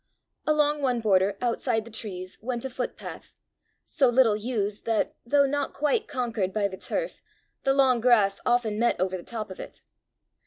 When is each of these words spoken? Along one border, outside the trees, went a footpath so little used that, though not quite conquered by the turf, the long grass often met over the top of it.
Along 0.47 0.81
one 0.81 0.99
border, 0.99 1.37
outside 1.41 1.85
the 1.85 1.91
trees, 1.91 2.39
went 2.41 2.65
a 2.65 2.71
footpath 2.71 3.39
so 3.85 4.09
little 4.09 4.35
used 4.35 4.85
that, 4.87 5.13
though 5.27 5.45
not 5.45 5.73
quite 5.73 6.07
conquered 6.07 6.51
by 6.51 6.67
the 6.67 6.75
turf, 6.75 7.21
the 7.61 7.73
long 7.75 8.01
grass 8.01 8.41
often 8.43 8.79
met 8.79 8.99
over 8.99 9.15
the 9.15 9.21
top 9.21 9.51
of 9.51 9.59
it. 9.59 9.83